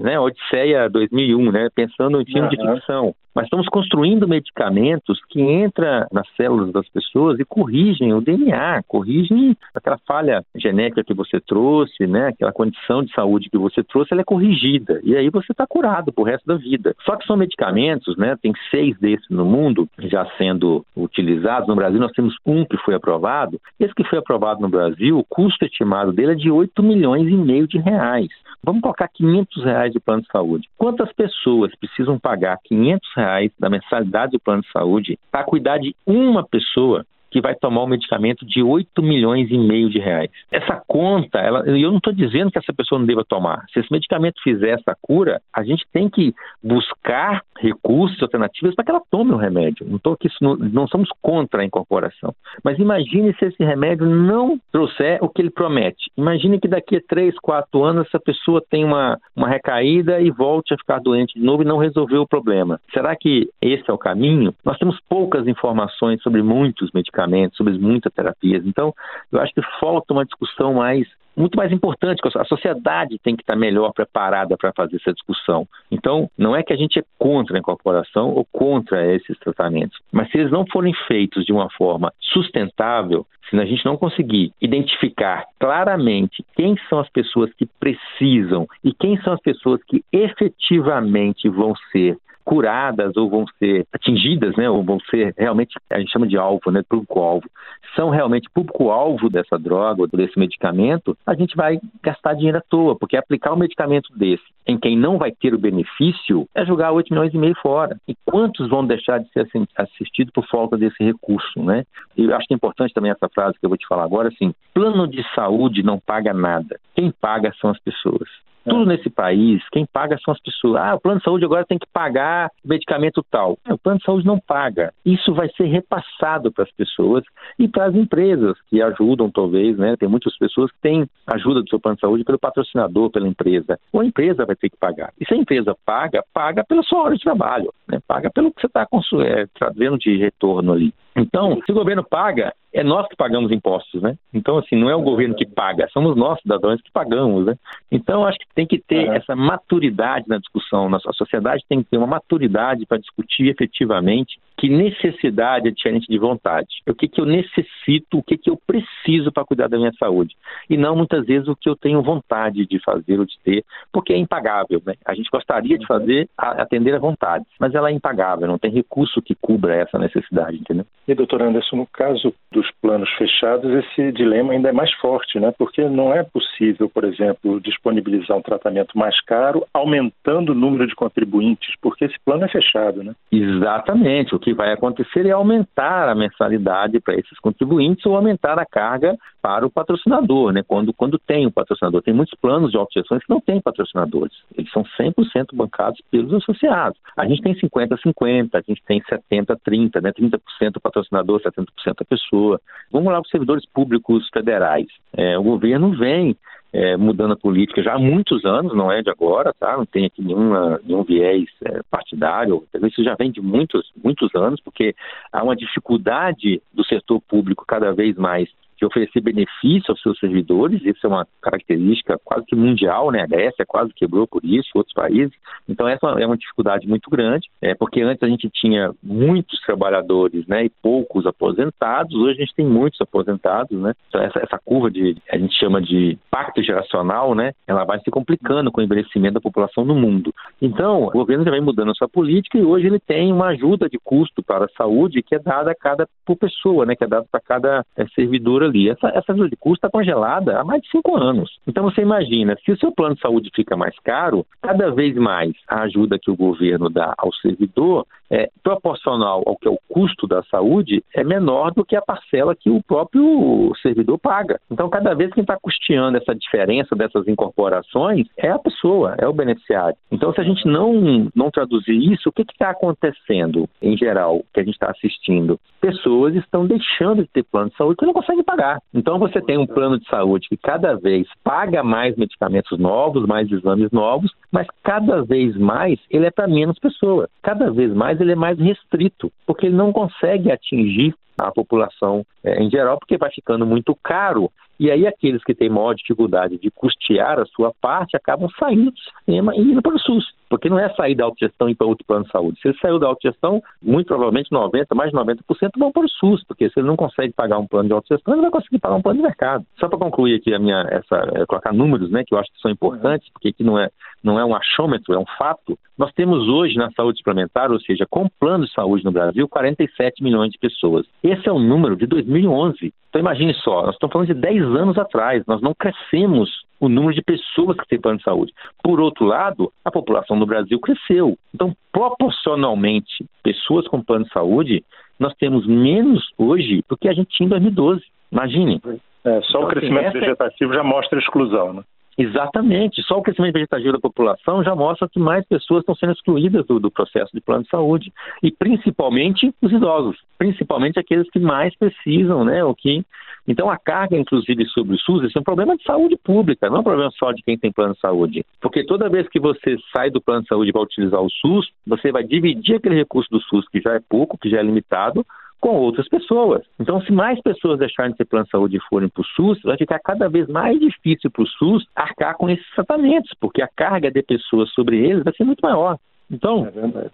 né, 0.00 0.18
Odisseia 0.18 0.88
2001, 0.88 1.52
né, 1.52 1.68
pensando 1.74 2.20
em 2.20 2.24
filme 2.24 2.42
uhum. 2.42 2.48
de 2.48 2.56
ficção. 2.56 3.14
Mas 3.38 3.44
estamos 3.44 3.68
construindo 3.68 4.26
medicamentos 4.26 5.20
que 5.28 5.40
entram 5.40 6.04
nas 6.10 6.26
células 6.36 6.72
das 6.72 6.88
pessoas 6.88 7.38
e 7.38 7.44
corrigem 7.44 8.12
o 8.12 8.20
DNA, 8.20 8.82
corrigem 8.88 9.56
aquela 9.72 9.96
falha 9.98 10.44
genética 10.56 11.04
que 11.04 11.14
você 11.14 11.38
trouxe, 11.38 12.04
né? 12.04 12.30
Aquela 12.30 12.52
condição 12.52 13.00
de 13.04 13.12
saúde 13.12 13.48
que 13.48 13.56
você 13.56 13.84
trouxe, 13.84 14.12
ela 14.12 14.22
é 14.22 14.24
corrigida. 14.24 15.00
E 15.04 15.16
aí 15.16 15.30
você 15.30 15.52
está 15.52 15.64
curado 15.68 16.12
pro 16.12 16.24
resto 16.24 16.44
da 16.46 16.56
vida. 16.56 16.96
Só 17.04 17.14
que 17.14 17.26
são 17.26 17.36
medicamentos, 17.36 18.16
né? 18.16 18.36
Tem 18.42 18.52
seis 18.72 18.98
desses 18.98 19.28
no 19.30 19.44
mundo 19.44 19.88
já 20.00 20.26
sendo 20.36 20.84
utilizados. 20.96 21.68
No 21.68 21.76
Brasil 21.76 22.00
nós 22.00 22.10
temos 22.10 22.34
um 22.44 22.64
que 22.64 22.76
foi 22.78 22.94
aprovado. 22.94 23.60
Esse 23.78 23.94
que 23.94 24.02
foi 24.02 24.18
aprovado 24.18 24.60
no 24.60 24.68
Brasil, 24.68 25.16
o 25.16 25.24
custo 25.24 25.64
estimado 25.64 26.12
dele 26.12 26.32
é 26.32 26.34
de 26.34 26.50
8 26.50 26.82
milhões 26.82 27.28
e 27.28 27.36
meio 27.36 27.68
de 27.68 27.78
reais. 27.78 28.30
Vamos 28.62 28.82
colocar 28.82 29.08
500 29.08 29.64
reais 29.64 29.92
de 29.92 30.00
plano 30.00 30.22
de 30.22 30.28
saúde. 30.28 30.68
Quantas 30.76 31.12
pessoas 31.12 31.74
precisam 31.76 32.18
pagar 32.18 32.58
500 32.64 33.08
reais 33.16 33.52
da 33.58 33.70
mensalidade 33.70 34.32
do 34.32 34.40
plano 34.40 34.62
de 34.62 34.70
saúde 34.70 35.18
para 35.30 35.44
cuidar 35.44 35.78
de 35.78 35.94
uma 36.06 36.46
pessoa 36.46 37.06
que 37.30 37.40
vai 37.40 37.54
tomar 37.54 37.84
um 37.84 37.88
medicamento 37.88 38.46
de 38.46 38.62
8 38.62 39.02
milhões 39.02 39.50
e 39.50 39.58
meio 39.58 39.90
de 39.90 39.98
reais. 39.98 40.30
Essa 40.50 40.82
conta, 40.86 41.38
ela, 41.38 41.60
eu 41.66 41.90
não 41.90 41.98
estou 41.98 42.12
dizendo 42.12 42.50
que 42.50 42.58
essa 42.58 42.72
pessoa 42.72 42.98
não 42.98 43.06
deva 43.06 43.24
tomar. 43.24 43.64
Se 43.72 43.80
esse 43.80 43.92
medicamento 43.92 44.40
fizer 44.42 44.70
essa 44.70 44.96
cura, 45.00 45.40
a 45.54 45.62
gente 45.62 45.84
tem 45.92 46.08
que 46.08 46.34
buscar 46.62 47.42
recursos, 47.58 48.22
alternativas 48.22 48.74
para 48.74 48.84
que 48.84 48.90
ela 48.90 49.02
tome 49.10 49.32
o 49.32 49.36
remédio. 49.36 49.86
Não, 49.88 49.98
tô 49.98 50.12
aqui, 50.12 50.28
não 50.40 50.86
somos 50.88 51.08
contra 51.20 51.62
a 51.62 51.64
incorporação. 51.64 52.34
Mas 52.62 52.78
imagine 52.78 53.34
se 53.34 53.46
esse 53.46 53.62
remédio 53.62 54.06
não 54.06 54.58
trouxer 54.72 55.18
o 55.22 55.28
que 55.28 55.42
ele 55.42 55.50
promete. 55.50 56.10
Imagine 56.16 56.60
que 56.60 56.68
daqui 56.68 56.96
a 56.96 57.00
3, 57.08 57.34
4 57.40 57.84
anos 57.84 58.06
essa 58.06 58.20
pessoa 58.20 58.62
tem 58.70 58.84
uma, 58.84 59.18
uma 59.34 59.48
recaída 59.48 60.20
e 60.20 60.30
volte 60.30 60.74
a 60.74 60.76
ficar 60.76 61.00
doente 61.00 61.38
de 61.38 61.44
novo 61.44 61.62
e 61.62 61.66
não 61.66 61.78
resolveu 61.78 62.22
o 62.22 62.28
problema. 62.28 62.80
Será 62.92 63.14
que 63.16 63.48
esse 63.60 63.88
é 63.88 63.92
o 63.92 63.98
caminho? 63.98 64.54
Nós 64.64 64.78
temos 64.78 64.98
poucas 65.08 65.46
informações 65.46 66.22
sobre 66.22 66.42
muitos 66.42 66.90
medicamentos, 66.92 67.17
sobre 67.54 67.78
muitas 67.78 68.12
terapias. 68.12 68.64
Então, 68.66 68.94
eu 69.32 69.40
acho 69.40 69.54
que 69.54 69.62
falta 69.80 70.12
uma 70.12 70.24
discussão 70.24 70.74
mais 70.74 71.06
muito 71.38 71.56
mais 71.56 71.70
importante, 71.70 72.20
a 72.34 72.44
sociedade 72.44 73.16
tem 73.22 73.36
que 73.36 73.42
estar 73.42 73.54
melhor 73.54 73.92
preparada 73.92 74.56
para 74.56 74.72
fazer 74.72 74.96
essa 74.96 75.12
discussão. 75.12 75.68
Então, 75.88 76.28
não 76.36 76.56
é 76.56 76.64
que 76.64 76.72
a 76.72 76.76
gente 76.76 76.98
é 76.98 77.04
contra 77.16 77.56
a 77.56 77.60
incorporação 77.60 78.30
ou 78.30 78.44
contra 78.44 79.14
esses 79.14 79.38
tratamentos, 79.38 79.96
mas 80.10 80.28
se 80.30 80.38
eles 80.38 80.50
não 80.50 80.66
forem 80.66 80.92
feitos 81.06 81.44
de 81.44 81.52
uma 81.52 81.70
forma 81.70 82.12
sustentável, 82.20 83.24
se 83.48 83.56
a 83.56 83.64
gente 83.64 83.84
não 83.84 83.96
conseguir 83.96 84.52
identificar 84.60 85.44
claramente 85.60 86.44
quem 86.56 86.76
são 86.88 86.98
as 86.98 87.08
pessoas 87.08 87.52
que 87.54 87.66
precisam 87.66 88.66
e 88.84 88.92
quem 88.92 89.16
são 89.22 89.32
as 89.32 89.40
pessoas 89.40 89.80
que 89.84 90.04
efetivamente 90.12 91.48
vão 91.48 91.72
ser 91.92 92.18
curadas 92.48 93.14
ou 93.14 93.28
vão 93.28 93.44
ser 93.58 93.86
atingidas, 93.92 94.56
né, 94.56 94.70
ou 94.70 94.82
vão 94.82 94.98
ser 95.10 95.34
realmente, 95.36 95.78
a 95.90 95.98
gente 95.98 96.10
chama 96.10 96.26
de 96.26 96.38
alvo, 96.38 96.70
né, 96.70 96.82
público-alvo, 96.88 97.46
são 97.94 98.08
realmente 98.08 98.48
público-alvo 98.54 99.28
dessa 99.28 99.58
droga 99.58 100.00
ou 100.00 100.08
desse 100.08 100.38
medicamento, 100.38 101.14
a 101.26 101.34
gente 101.34 101.54
vai 101.54 101.78
gastar 102.02 102.32
dinheiro 102.32 102.56
à 102.56 102.62
toa, 102.62 102.96
porque 102.96 103.18
aplicar 103.18 103.52
um 103.52 103.58
medicamento 103.58 104.10
desse 104.16 104.46
em 104.66 104.78
quem 104.78 104.96
não 104.96 105.18
vai 105.18 105.30
ter 105.30 105.52
o 105.52 105.58
benefício 105.58 106.46
é 106.54 106.64
jogar 106.64 106.92
8 106.92 107.10
milhões 107.10 107.34
e 107.34 107.38
meio 107.38 107.54
fora. 107.62 107.98
E 108.06 108.14
quantos 108.24 108.68
vão 108.68 108.86
deixar 108.86 109.18
de 109.18 109.28
ser 109.30 109.48
assistidos 109.76 110.32
por 110.32 110.46
falta 110.46 110.76
desse 110.76 111.02
recurso, 111.02 111.62
né? 111.62 111.84
E 112.16 112.24
eu 112.24 112.36
acho 112.36 112.46
que 112.46 112.52
é 112.52 112.56
importante 112.56 112.92
também 112.92 113.10
essa 113.10 113.30
frase 113.30 113.58
que 113.58 113.64
eu 113.64 113.70
vou 113.70 113.78
te 113.78 113.86
falar 113.86 114.04
agora, 114.04 114.28
assim, 114.28 114.54
plano 114.74 115.08
de 115.08 115.24
saúde 115.34 115.82
não 115.82 115.98
paga 115.98 116.34
nada. 116.34 116.78
Quem 116.94 117.10
paga 117.10 117.50
são 117.58 117.70
as 117.70 117.80
pessoas. 117.80 118.28
Tudo 118.68 118.86
nesse 118.86 119.10
país, 119.10 119.62
quem 119.70 119.86
paga 119.86 120.18
são 120.24 120.32
as 120.32 120.40
pessoas. 120.40 120.80
Ah, 120.80 120.94
o 120.94 121.00
plano 121.00 121.18
de 121.18 121.24
saúde 121.24 121.44
agora 121.44 121.64
tem 121.64 121.78
que 121.78 121.86
pagar 121.92 122.50
medicamento 122.64 123.24
tal. 123.30 123.58
É, 123.66 123.72
o 123.72 123.78
plano 123.78 123.98
de 123.98 124.04
saúde 124.04 124.26
não 124.26 124.38
paga. 124.38 124.92
Isso 125.04 125.34
vai 125.34 125.48
ser 125.50 125.64
repassado 125.64 126.52
para 126.52 126.64
as 126.64 126.70
pessoas 126.72 127.24
e 127.58 127.68
para 127.68 127.86
as 127.86 127.94
empresas 127.94 128.56
que 128.68 128.80
ajudam, 128.82 129.30
talvez, 129.30 129.76
né? 129.76 129.96
Tem 129.96 130.08
muitas 130.08 130.36
pessoas 130.38 130.70
que 130.70 130.80
têm 130.80 131.08
ajuda 131.26 131.62
do 131.62 131.68
seu 131.68 131.80
plano 131.80 131.96
de 131.96 132.00
saúde 132.00 132.24
pelo 132.24 132.38
patrocinador, 132.38 133.10
pela 133.10 133.28
empresa. 133.28 133.78
Ou 133.92 134.00
a 134.00 134.04
empresa 134.04 134.44
vai 134.44 134.56
ter 134.56 134.70
que 134.70 134.76
pagar. 134.76 135.12
E 135.20 135.24
se 135.24 135.34
a 135.34 135.36
empresa 135.36 135.74
paga, 135.84 136.22
paga 136.32 136.64
pela 136.64 136.82
sua 136.82 137.02
hora 137.02 137.16
de 137.16 137.22
trabalho, 137.22 137.72
né? 137.88 137.98
Paga 138.06 138.30
pelo 138.30 138.52
que 138.52 138.60
você 138.60 138.66
está 138.66 138.86
é, 139.24 139.46
trazendo 139.54 139.98
de 139.98 140.16
retorno 140.16 140.72
ali. 140.72 140.92
Então, 141.16 141.60
se 141.64 141.72
o 141.72 141.74
governo 141.74 142.04
paga, 142.04 142.54
é 142.72 142.84
nós 142.84 143.08
que 143.08 143.16
pagamos 143.16 143.50
impostos, 143.50 144.00
né? 144.02 144.16
Então, 144.32 144.58
assim, 144.58 144.76
não 144.76 144.88
é 144.88 144.94
o 144.94 145.02
governo 145.02 145.34
que 145.34 145.46
paga, 145.46 145.88
somos 145.92 146.16
nós, 146.16 146.40
cidadãos, 146.40 146.80
que 146.80 146.92
pagamos, 146.92 147.46
né? 147.46 147.56
Então, 147.90 148.26
acho 148.26 148.38
que 148.38 148.46
tem 148.54 148.66
que 148.66 148.78
ter 148.78 149.08
essa 149.08 149.34
maturidade 149.34 150.28
na 150.28 150.38
discussão. 150.38 150.88
A 150.94 151.12
sociedade 151.12 151.64
tem 151.68 151.82
que 151.82 151.90
ter 151.90 151.96
uma 151.96 152.06
maturidade 152.06 152.86
para 152.86 152.98
discutir 152.98 153.48
efetivamente 153.48 154.38
que 154.58 154.68
necessidade 154.68 155.68
é 155.68 155.70
diferente 155.70 156.06
de 156.08 156.18
vontade. 156.18 156.66
O 156.86 156.92
que, 156.92 157.06
que 157.06 157.20
eu 157.20 157.24
necessito, 157.24 158.18
o 158.18 158.22
que, 158.22 158.36
que 158.36 158.50
eu 158.50 158.58
preciso 158.66 159.30
para 159.32 159.44
cuidar 159.44 159.68
da 159.68 159.78
minha 159.78 159.92
saúde. 159.98 160.36
E 160.68 160.76
não, 160.76 160.96
muitas 160.96 161.24
vezes, 161.24 161.46
o 161.46 161.54
que 161.54 161.68
eu 161.68 161.76
tenho 161.76 162.02
vontade 162.02 162.66
de 162.66 162.78
fazer 162.80 163.18
ou 163.18 163.24
de 163.24 163.38
ter, 163.44 163.64
porque 163.92 164.12
é 164.12 164.16
impagável, 164.16 164.82
né? 164.84 164.94
A 165.06 165.14
gente 165.14 165.30
gostaria 165.30 165.78
de 165.78 165.86
fazer, 165.86 166.28
atender 166.36 166.94
a 166.94 166.98
vontade, 166.98 167.44
mas 167.58 167.72
ela 167.74 167.88
é 167.88 167.92
impagável, 167.92 168.48
não 168.48 168.58
tem 168.58 168.70
recurso 168.70 169.22
que 169.22 169.36
cubra 169.36 169.76
essa 169.76 169.96
necessidade, 169.96 170.58
entendeu? 170.58 170.84
E, 171.06 171.14
doutor 171.14 171.40
Anderson, 171.42 171.76
no 171.76 171.86
caso 171.86 172.34
dos 172.50 172.68
planos 172.82 173.08
fechados, 173.12 173.70
esse 173.72 174.12
dilema 174.12 174.52
ainda 174.52 174.70
é 174.70 174.72
mais 174.72 174.92
forte, 174.94 175.38
né? 175.38 175.54
Porque 175.56 175.88
não 175.88 176.12
é 176.12 176.24
possível, 176.24 176.90
por 176.90 177.04
exemplo, 177.04 177.60
disponibilizar 177.60 178.36
um 178.36 178.42
tratamento 178.42 178.98
mais 178.98 179.18
caro 179.22 179.64
aumentando 179.72 180.50
o 180.50 180.54
número 180.54 180.86
de 180.86 180.94
contribuintes, 180.94 181.74
porque 181.80 182.04
esse 182.04 182.16
plano 182.24 182.44
é 182.44 182.48
fechado, 182.48 183.04
né? 183.04 183.14
Exatamente. 183.30 184.34
O 184.34 184.38
que 184.38 184.47
vai 184.52 184.72
acontecer 184.72 185.26
é 185.26 185.30
aumentar 185.30 186.08
a 186.08 186.14
mensalidade 186.14 187.00
para 187.00 187.14
esses 187.14 187.38
contribuintes 187.40 188.04
ou 188.06 188.16
aumentar 188.16 188.58
a 188.58 188.66
carga 188.66 189.16
para 189.40 189.66
o 189.66 189.70
patrocinador, 189.70 190.52
né? 190.52 190.62
Quando, 190.66 190.92
quando 190.92 191.18
tem 191.18 191.46
o 191.46 191.48
um 191.48 191.52
patrocinador. 191.52 192.02
Tem 192.02 192.14
muitos 192.14 192.38
planos 192.40 192.70
de 192.70 192.76
autogestões 192.76 193.24
que 193.24 193.30
não 193.30 193.40
têm 193.40 193.60
patrocinadores. 193.60 194.36
Eles 194.56 194.70
são 194.70 194.84
100% 194.98 195.54
bancados 195.54 196.00
pelos 196.10 196.32
associados. 196.34 196.98
A 197.16 197.26
gente 197.26 197.42
tem 197.42 197.54
50-50, 197.54 198.50
a 198.54 198.60
gente 198.60 198.82
tem 198.86 199.00
70-30, 199.00 200.02
né? 200.02 200.12
30% 200.12 200.80
patrocinador, 200.82 201.40
70% 201.40 201.66
a 201.98 202.04
pessoa. 202.04 202.60
Vamos 202.90 203.06
lá 203.06 203.14
para 203.14 203.26
os 203.26 203.30
servidores 203.30 203.64
públicos 203.66 204.28
federais. 204.32 204.86
É, 205.16 205.38
o 205.38 205.42
governo 205.42 205.96
vem 205.96 206.36
é, 206.72 206.96
mudando 206.96 207.32
a 207.32 207.36
política 207.36 207.82
já 207.82 207.94
há 207.94 207.98
muitos 207.98 208.44
anos, 208.44 208.74
não 208.74 208.92
é 208.92 209.02
de 209.02 209.10
agora, 209.10 209.54
tá? 209.58 209.76
Não 209.76 209.86
tem 209.86 210.06
aqui 210.06 210.22
nenhuma, 210.22 210.80
nenhum 210.84 211.02
viés 211.02 211.48
é, 211.64 211.80
partidário, 211.90 212.64
isso 212.82 213.02
já 213.02 213.14
vem 213.14 213.30
de 213.30 213.40
muitos, 213.40 213.90
muitos 214.02 214.34
anos, 214.34 214.60
porque 214.60 214.94
há 215.32 215.42
uma 215.42 215.56
dificuldade 215.56 216.60
do 216.72 216.84
setor 216.84 217.20
público 217.22 217.64
cada 217.66 217.92
vez 217.92 218.16
mais 218.16 218.48
de 218.78 218.86
oferecer 218.86 219.20
benefício 219.20 219.90
aos 219.90 220.00
seus 220.00 220.18
servidores, 220.18 220.80
isso 220.84 221.04
é 221.04 221.08
uma 221.08 221.26
característica 221.42 222.18
quase 222.24 222.46
que 222.46 222.54
mundial, 222.54 223.10
né? 223.10 223.22
A 223.22 223.26
Grécia 223.26 223.66
quase 223.66 223.92
quebrou 223.92 224.26
por 224.26 224.44
isso, 224.44 224.70
outros 224.74 224.94
países. 224.94 225.32
Então 225.68 225.88
essa 225.88 226.06
é 226.18 226.26
uma 226.26 226.36
dificuldade 226.36 226.86
muito 226.86 227.10
grande, 227.10 227.48
é, 227.60 227.74
porque 227.74 228.00
antes 228.00 228.22
a 228.22 228.28
gente 228.28 228.48
tinha 228.50 228.92
muitos 229.02 229.60
trabalhadores, 229.60 230.46
né, 230.46 230.64
e 230.64 230.70
poucos 230.82 231.26
aposentados. 231.26 232.14
Hoje 232.14 232.38
a 232.38 232.44
gente 232.44 232.54
tem 232.54 232.66
muitos 232.66 233.00
aposentados, 233.00 233.78
né? 233.78 233.92
Então 234.08 234.22
essa, 234.22 234.38
essa 234.38 234.58
curva 234.64 234.90
de 234.90 235.16
a 235.30 235.36
gente 235.36 235.58
chama 235.58 235.80
de 235.82 236.16
pacto 236.30 236.62
geracional, 236.62 237.34
né? 237.34 237.52
Ela 237.66 237.84
vai 237.84 237.98
se 238.00 238.10
complicando 238.10 238.70
com 238.70 238.80
o 238.80 238.84
envelhecimento 238.84 239.34
da 239.34 239.40
população 239.40 239.84
no 239.84 239.94
mundo. 239.94 240.32
Então 240.62 241.04
o 241.04 241.10
governo 241.10 241.44
já 241.44 241.50
vem 241.50 241.60
mudando 241.60 241.90
a 241.90 241.94
sua 241.94 242.08
política 242.08 242.58
e 242.58 242.64
hoje 242.64 242.86
ele 242.86 243.00
tem 243.00 243.32
uma 243.32 243.48
ajuda 243.48 243.88
de 243.88 243.98
custo 243.98 244.42
para 244.42 244.66
a 244.66 244.70
saúde 244.76 245.22
que 245.22 245.34
é 245.34 245.38
dada 245.38 245.72
a 245.72 245.74
cada 245.74 246.08
por 246.24 246.36
pessoa, 246.36 246.86
né? 246.86 246.94
Que 246.94 247.04
é 247.04 247.08
dada 247.08 247.26
para 247.30 247.40
cada 247.40 247.84
é, 247.96 248.06
servidor 248.08 248.62
ali. 248.68 248.88
Essa, 248.88 249.08
essa 249.08 249.32
ajuda 249.32 249.48
de 249.48 249.56
custo 249.56 249.86
está 249.86 249.90
congelada 249.90 250.60
há 250.60 250.64
mais 250.64 250.82
de 250.82 250.90
cinco 250.90 251.16
anos. 251.16 251.58
Então 251.66 251.84
você 251.84 252.02
imagina, 252.02 252.56
se 252.64 252.72
o 252.72 252.78
seu 252.78 252.92
plano 252.92 253.14
de 253.14 253.20
saúde 253.20 253.50
fica 253.54 253.76
mais 253.76 253.98
caro, 254.00 254.46
cada 254.62 254.90
vez 254.90 255.14
mais 255.16 255.52
a 255.66 255.82
ajuda 255.82 256.18
que 256.18 256.30
o 256.30 256.36
governo 256.36 256.88
dá 256.88 257.14
ao 257.18 257.32
servidor 257.34 258.06
é 258.30 258.48
proporcional 258.62 259.42
ao 259.46 259.56
que 259.56 259.68
é 259.68 259.70
o 259.70 259.78
custo 259.88 260.26
da 260.26 260.42
saúde 260.44 261.02
é 261.14 261.24
menor 261.24 261.72
do 261.72 261.84
que 261.84 261.96
a 261.96 262.02
parcela 262.02 262.54
que 262.54 262.70
o 262.70 262.82
próprio 262.82 263.72
servidor 263.82 264.18
paga. 264.18 264.60
Então, 264.70 264.88
cada 264.88 265.14
vez 265.14 265.32
quem 265.32 265.42
está 265.42 265.58
custeando 265.60 266.18
essa 266.18 266.34
diferença 266.34 266.94
dessas 266.94 267.26
incorporações 267.26 268.26
é 268.36 268.48
a 268.50 268.58
pessoa, 268.58 269.14
é 269.18 269.26
o 269.26 269.32
beneficiário. 269.32 269.96
Então, 270.10 270.32
se 270.32 270.40
a 270.40 270.44
gente 270.44 270.66
não, 270.66 271.30
não 271.34 271.50
traduzir 271.50 271.96
isso, 272.12 272.28
o 272.28 272.32
que 272.32 272.42
está 272.42 272.70
acontecendo 272.70 273.68
em 273.80 273.96
geral 273.96 274.42
que 274.52 274.60
a 274.60 274.64
gente 274.64 274.74
está 274.74 274.90
assistindo? 274.90 275.58
Pessoas 275.80 276.34
estão 276.34 276.66
deixando 276.66 277.22
de 277.22 277.28
ter 277.28 277.44
plano 277.44 277.70
de 277.70 277.76
saúde 277.76 277.96
que 277.96 278.06
não 278.06 278.12
conseguem 278.12 278.44
pagar. 278.44 278.80
Então, 278.92 279.18
você 279.18 279.40
tem 279.40 279.58
um 279.58 279.66
plano 279.66 279.98
de 279.98 280.08
saúde 280.08 280.48
que 280.48 280.56
cada 280.56 280.94
vez 280.96 281.26
paga 281.42 281.82
mais 281.82 282.16
medicamentos 282.16 282.78
novos, 282.78 283.26
mais 283.26 283.50
exames 283.50 283.90
novos, 283.90 284.32
mas 284.50 284.66
cada 284.82 285.22
vez 285.22 285.56
mais 285.56 285.98
ele 286.10 286.26
é 286.26 286.30
para 286.30 286.46
menos 286.46 286.78
pessoas. 286.78 287.28
Cada 287.42 287.70
vez 287.70 287.92
mais 287.92 288.17
ele 288.20 288.32
é 288.32 288.36
mais 288.36 288.58
restrito, 288.58 289.32
porque 289.46 289.66
ele 289.66 289.76
não 289.76 289.92
consegue 289.92 290.50
atingir 290.50 291.14
a 291.38 291.52
população 291.52 292.24
é, 292.44 292.62
em 292.62 292.70
geral, 292.70 292.98
porque 292.98 293.16
vai 293.16 293.30
ficando 293.30 293.66
muito 293.66 293.94
caro. 294.02 294.50
E 294.78 294.92
aí 294.92 295.06
aqueles 295.06 295.42
que 295.42 295.54
têm 295.54 295.68
maior 295.68 295.92
dificuldade 295.94 296.56
de 296.56 296.70
custear 296.70 297.40
a 297.40 297.46
sua 297.46 297.72
parte 297.80 298.16
acabam 298.16 298.48
saindo 298.58 298.92
do 298.92 298.98
sistema 298.98 299.54
e 299.56 299.60
indo 299.60 299.82
para 299.82 299.94
o 299.94 299.98
SUS. 299.98 300.24
Porque 300.48 300.70
não 300.70 300.78
é 300.78 300.88
sair 300.94 301.14
da 301.14 301.24
autogestão 301.24 301.68
e 301.68 301.72
ir 301.72 301.74
para 301.74 301.86
outro 301.86 302.06
plano 302.06 302.24
de 302.24 302.30
saúde. 302.30 302.60
Se 302.60 302.68
ele 302.68 302.78
saiu 302.80 302.98
da 302.98 303.08
autogestão, 303.08 303.60
muito 303.82 304.06
provavelmente 304.06 304.50
90%, 304.50 304.86
mais 304.94 305.10
de 305.10 305.16
90% 305.16 305.42
vão 305.76 305.92
para 305.92 306.06
o 306.06 306.08
SUS, 306.08 306.44
porque 306.44 306.70
se 306.70 306.78
ele 306.78 306.86
não 306.86 306.96
consegue 306.96 307.34
pagar 307.34 307.58
um 307.58 307.66
plano 307.66 307.88
de 307.88 307.92
autogestão, 307.92 308.34
ele 308.34 308.42
vai 308.42 308.50
conseguir 308.50 308.78
pagar 308.78 308.94
um 308.94 309.02
plano 309.02 309.18
de 309.18 309.24
mercado. 309.24 309.66
Só 309.78 309.88
para 309.88 309.98
concluir 309.98 310.36
aqui 310.36 310.54
a 310.54 310.58
minha, 310.58 310.80
essa, 310.90 311.16
é, 311.34 311.44
colocar 311.44 311.72
números, 311.72 312.10
né, 312.10 312.22
que 312.24 312.32
eu 312.32 312.38
acho 312.38 312.50
que 312.52 312.60
são 312.60 312.70
importantes, 312.70 313.28
porque 313.32 313.48
aqui 313.48 313.64
não 313.64 313.78
é, 313.78 313.90
não 314.22 314.38
é 314.38 314.44
um 314.44 314.54
achômetro, 314.54 315.12
é 315.12 315.18
um 315.18 315.26
fato. 315.36 315.78
Nós 315.98 316.12
temos 316.12 316.48
hoje 316.48 316.76
na 316.76 316.90
saúde 316.92 317.18
suplementar, 317.18 317.70
ou 317.70 317.80
seja, 317.80 318.06
com 318.08 318.28
plano 318.40 318.64
de 318.64 318.72
saúde 318.72 319.04
no 319.04 319.12
Brasil, 319.12 319.48
47 319.48 320.22
milhões 320.22 320.52
de 320.52 320.58
pessoas. 320.58 321.04
Esse 321.30 321.48
é 321.48 321.52
o 321.52 321.58
número 321.58 321.94
de 321.96 322.06
2011. 322.06 322.92
Então 323.08 323.20
imagine 323.20 323.52
só, 323.54 323.82
nós 323.82 323.94
estamos 323.94 324.12
falando 324.12 324.28
de 324.28 324.34
10 324.34 324.62
anos 324.62 324.98
atrás, 324.98 325.42
nós 325.46 325.60
não 325.60 325.74
crescemos 325.74 326.64
o 326.80 326.88
número 326.88 327.14
de 327.14 327.22
pessoas 327.22 327.76
que 327.76 327.88
têm 327.88 328.00
plano 328.00 328.18
de 328.18 328.24
saúde. 328.24 328.52
Por 328.82 329.00
outro 329.00 329.24
lado, 329.26 329.72
a 329.84 329.90
população 329.90 330.38
do 330.38 330.46
Brasil 330.46 330.78
cresceu. 330.78 331.36
Então, 331.54 331.74
proporcionalmente, 331.92 333.26
pessoas 333.42 333.86
com 333.88 334.02
plano 334.02 334.24
de 334.24 334.32
saúde, 334.32 334.84
nós 335.18 335.34
temos 335.34 335.66
menos 335.66 336.24
hoje 336.38 336.82
do 336.88 336.96
que 336.96 337.08
a 337.08 337.12
gente 337.12 337.30
tinha 337.30 337.46
em 337.46 337.50
2012. 337.50 338.02
Imagine. 338.30 338.80
É, 339.24 339.40
só 339.42 339.58
então, 339.58 339.62
o 339.62 339.64
assim, 339.64 339.70
crescimento 339.70 340.06
assim, 340.08 340.20
vegetativo 340.20 340.72
já 340.72 340.84
mostra 340.84 341.18
exclusão, 341.18 341.72
né? 341.72 341.82
Exatamente. 342.18 343.00
Só 343.04 343.18
o 343.18 343.22
crescimento 343.22 343.54
vegetativo 343.54 343.92
da 343.92 344.00
população 344.00 344.64
já 344.64 344.74
mostra 344.74 345.08
que 345.08 345.20
mais 345.20 345.46
pessoas 345.46 345.82
estão 345.82 345.94
sendo 345.94 346.12
excluídas 346.12 346.66
do, 346.66 346.80
do, 346.80 346.90
processo 346.90 347.30
de 347.32 347.40
plano 347.40 347.62
de 347.62 347.70
saúde. 347.70 348.12
E 348.42 348.50
principalmente 348.50 349.54
os 349.62 349.70
idosos, 349.70 350.18
principalmente 350.36 350.98
aqueles 350.98 351.30
que 351.30 351.38
mais 351.38 351.74
precisam, 351.76 352.44
né? 352.44 352.64
O 352.64 352.74
que... 352.74 353.04
Então 353.48 353.70
a 353.70 353.78
carga, 353.78 354.16
inclusive, 354.16 354.66
sobre 354.66 354.94
o 354.94 354.98
SUS, 354.98 355.24
isso 355.24 355.38
é 355.38 355.40
um 355.40 355.44
problema 355.44 355.74
de 355.74 355.82
saúde 355.82 356.16
pública, 356.22 356.68
não 356.68 356.76
é 356.76 356.80
um 356.80 356.84
problema 356.84 357.10
só 357.12 357.32
de 357.32 357.42
quem 357.42 357.58
tem 357.58 357.72
plano 357.72 357.94
de 357.94 358.00
saúde. 358.00 358.44
Porque 358.60 358.84
toda 358.84 359.08
vez 359.08 359.26
que 359.28 359.40
você 359.40 359.76
sai 359.90 360.10
do 360.10 360.20
plano 360.20 360.42
de 360.42 360.48
saúde 360.48 360.68
e 360.68 360.72
vai 360.72 360.82
utilizar 360.82 361.20
o 361.20 361.30
SUS, 361.30 361.70
você 361.86 362.12
vai 362.12 362.22
dividir 362.22 362.76
aquele 362.76 362.94
recurso 362.94 363.30
do 363.30 363.40
SUS 363.40 363.66
que 363.68 363.80
já 363.80 363.94
é 363.94 364.00
pouco, 364.06 364.36
que 364.36 364.50
já 364.50 364.58
é 364.58 364.62
limitado, 364.62 365.24
com 365.60 365.70
outras 365.76 366.08
pessoas. 366.08 366.62
Então, 366.78 367.00
se 367.00 367.10
mais 367.10 367.40
pessoas 367.40 367.78
deixarem 367.78 368.12
de 368.12 368.18
ter 368.18 368.26
plano 368.26 368.44
de 368.44 368.50
saúde 368.50 368.76
e 368.76 368.88
forem 368.88 369.08
para 369.08 369.22
o 369.22 369.24
SUS, 369.24 369.60
vai 369.62 369.76
ficar 369.76 369.98
cada 369.98 370.28
vez 370.28 370.46
mais 370.46 370.78
difícil 370.78 371.30
para 371.30 371.42
o 371.42 371.46
SUS 371.46 371.86
arcar 371.96 372.36
com 372.36 372.48
esses 372.48 372.68
tratamentos, 372.74 373.30
porque 373.40 373.62
a 373.62 373.68
carga 373.68 374.10
de 374.10 374.22
pessoas 374.22 374.70
sobre 374.72 374.98
eles 374.98 375.24
vai 375.24 375.32
ser 375.34 375.44
muito 375.44 375.60
maior. 375.60 375.98
Então, 376.30 376.66
é. 376.66 377.10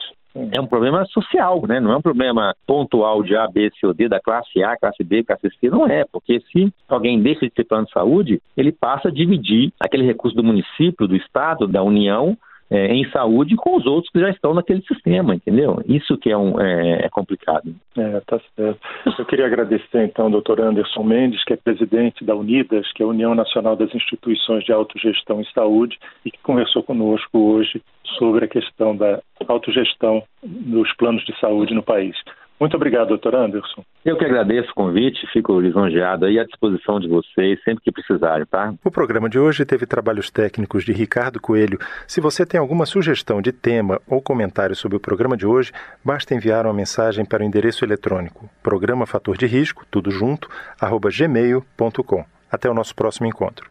É 0.52 0.60
um 0.60 0.66
problema 0.66 1.04
social, 1.06 1.64
né? 1.66 1.78
não 1.78 1.92
é 1.92 1.96
um 1.96 2.02
problema 2.02 2.54
pontual 2.66 3.22
de 3.22 3.36
A, 3.36 3.46
B, 3.46 3.70
C 3.78 3.86
ou 3.86 3.94
D, 3.94 4.08
da 4.08 4.20
classe 4.20 4.62
A, 4.64 4.76
classe 4.76 5.04
B, 5.04 5.22
classe 5.22 5.48
C, 5.60 5.70
não 5.70 5.86
é, 5.86 6.04
porque 6.10 6.40
se 6.52 6.72
alguém 6.88 7.22
deixa 7.22 7.46
de 7.46 7.50
ter 7.50 7.64
plano 7.64 7.86
de 7.86 7.92
saúde, 7.92 8.42
ele 8.56 8.72
passa 8.72 9.08
a 9.08 9.12
dividir 9.12 9.72
aquele 9.78 10.04
recurso 10.04 10.36
do 10.36 10.42
município, 10.42 11.06
do 11.06 11.14
Estado, 11.14 11.68
da 11.68 11.84
União, 11.84 12.36
é, 12.74 12.92
em 12.92 13.08
saúde 13.10 13.54
com 13.54 13.76
os 13.76 13.86
outros 13.86 14.10
que 14.10 14.18
já 14.18 14.30
estão 14.30 14.52
naquele 14.52 14.82
sistema, 14.82 15.32
entendeu? 15.32 15.80
Isso 15.86 16.18
que 16.18 16.28
é, 16.28 16.36
um, 16.36 16.60
é, 16.60 17.06
é 17.06 17.08
complicado. 17.08 17.72
É, 17.96 18.20
tá 18.26 18.40
certo. 18.56 18.80
Eu 19.16 19.24
queria 19.24 19.46
agradecer 19.46 20.04
então 20.04 20.24
ao 20.24 20.30
doutor 20.32 20.60
Anderson 20.60 21.04
Mendes, 21.04 21.44
que 21.44 21.52
é 21.52 21.56
presidente 21.56 22.24
da 22.24 22.34
Unidas, 22.34 22.90
que 22.92 23.02
é 23.02 23.06
a 23.06 23.08
União 23.08 23.32
Nacional 23.32 23.76
das 23.76 23.94
Instituições 23.94 24.64
de 24.64 24.72
Autogestão 24.72 25.40
em 25.40 25.46
Saúde, 25.52 25.96
e 26.24 26.32
que 26.32 26.38
conversou 26.42 26.82
conosco 26.82 27.38
hoje 27.38 27.80
sobre 28.18 28.44
a 28.44 28.48
questão 28.48 28.96
da 28.96 29.20
autogestão 29.46 30.24
nos 30.42 30.92
planos 30.96 31.24
de 31.24 31.38
saúde 31.38 31.74
no 31.74 31.82
país. 31.82 32.16
Muito 32.58 32.76
obrigado, 32.76 33.08
doutor 33.08 33.34
Anderson. 33.34 33.84
Eu 34.04 34.16
que 34.16 34.24
agradeço 34.24 34.70
o 34.70 34.74
convite, 34.74 35.26
fico 35.32 35.58
lisonjeado 35.60 36.24
aí 36.24 36.38
à 36.38 36.44
disposição 36.44 37.00
de 37.00 37.08
vocês 37.08 37.62
sempre 37.64 37.82
que 37.82 37.90
precisarem, 37.90 38.46
tá? 38.46 38.72
O 38.84 38.90
programa 38.90 39.28
de 39.28 39.38
hoje 39.38 39.64
teve 39.64 39.86
trabalhos 39.86 40.30
técnicos 40.30 40.84
de 40.84 40.92
Ricardo 40.92 41.40
Coelho. 41.40 41.78
Se 42.06 42.20
você 42.20 42.46
tem 42.46 42.60
alguma 42.60 42.86
sugestão 42.86 43.42
de 43.42 43.52
tema 43.52 44.00
ou 44.08 44.22
comentário 44.22 44.76
sobre 44.76 44.96
o 44.96 45.00
programa 45.00 45.36
de 45.36 45.46
hoje, 45.46 45.72
basta 46.04 46.34
enviar 46.34 46.66
uma 46.66 46.74
mensagem 46.74 47.24
para 47.24 47.42
o 47.42 47.46
endereço 47.46 47.84
eletrônico 47.84 48.48
programa 48.62 49.06
fator 49.06 49.36
de 49.36 49.46
risco, 49.46 49.84
tudo 49.90 50.10
junto, 50.10 50.48
arroba 50.80 51.10
gmail.com. 51.10 52.24
Até 52.50 52.70
o 52.70 52.74
nosso 52.74 52.94
próximo 52.94 53.26
encontro. 53.26 53.70